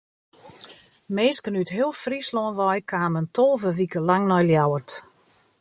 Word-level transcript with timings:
Minsken 1.15 1.59
út 1.61 1.69
heel 1.77 1.91
Fryslân 2.03 2.51
wei 2.59 2.79
kamen 2.91 3.25
tolve 3.35 3.71
wiken 3.77 4.03
lang 4.09 4.25
nei 4.29 4.43
Ljouwert. 4.49 4.91